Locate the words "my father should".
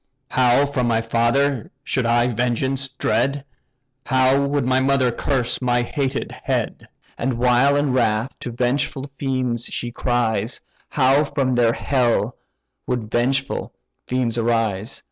0.87-2.07